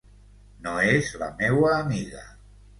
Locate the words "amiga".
1.77-2.27